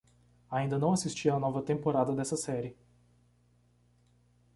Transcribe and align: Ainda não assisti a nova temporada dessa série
Ainda 0.49 0.79
não 0.79 0.93
assisti 0.93 1.29
a 1.29 1.37
nova 1.39 1.61
temporada 1.61 2.15
dessa 2.15 2.35
série 2.35 2.75